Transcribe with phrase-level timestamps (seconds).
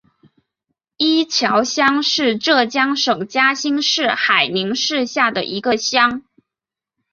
[0.97, 6.23] 伊桥乡是浙江省嘉兴市海宁市下的一个乡。